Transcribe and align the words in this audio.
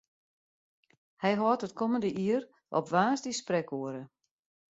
Hy 1.21 1.31
hâldt 1.39 1.65
it 1.67 1.77
kommende 1.79 2.09
jier 2.19 2.43
op 2.77 2.85
woansdei 2.93 3.35
sprekoere. 3.41 4.01